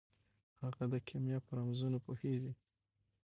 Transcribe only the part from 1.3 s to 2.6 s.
په رمزونو پوهیږي.